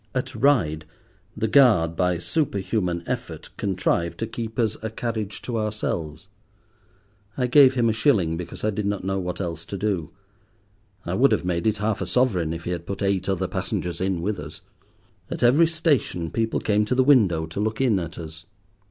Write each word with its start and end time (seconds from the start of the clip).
At 0.15 0.33
Ryde 0.33 0.85
the 1.37 1.47
guard, 1.47 1.95
by 1.95 2.17
superhuman 2.17 3.03
effort, 3.05 3.51
contrived 3.55 4.17
to 4.17 4.25
keep 4.25 4.57
us 4.57 4.75
a 4.81 4.89
carriage 4.89 5.43
to 5.43 5.59
ourselves. 5.59 6.27
I 7.37 7.45
gave 7.45 7.75
him 7.75 7.87
a 7.87 7.93
shilling, 7.93 8.35
because 8.35 8.63
I 8.63 8.71
did 8.71 8.87
not 8.87 9.03
know 9.03 9.19
what 9.19 9.39
else 9.39 9.63
to 9.65 9.77
do. 9.77 10.09
I 11.05 11.13
would 11.13 11.31
have 11.31 11.45
made 11.45 11.67
it 11.67 11.77
half 11.77 12.01
a 12.01 12.07
sovereign 12.07 12.51
if 12.51 12.63
he 12.63 12.71
had 12.71 12.87
put 12.87 13.03
eight 13.03 13.29
other 13.29 13.47
passengers 13.47 14.01
in 14.01 14.23
with 14.23 14.39
us. 14.39 14.61
At 15.29 15.43
every 15.43 15.67
station 15.67 16.31
people 16.31 16.59
came 16.61 16.83
to 16.85 16.95
the 16.95 17.03
window 17.03 17.45
to 17.45 17.59
look 17.59 17.79
in 17.79 17.99
at 17.99 18.17
us. 18.17 18.47